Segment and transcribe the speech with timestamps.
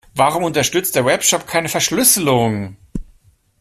[0.15, 2.75] Warum unterstützt der Webshop keine Verschlüsselung?